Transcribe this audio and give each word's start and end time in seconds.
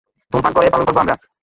ধুমধাম 0.31 0.53
করে 0.53 0.67
পালন 0.73 0.85
করবো 0.87 0.99
আমরা! 1.03 1.15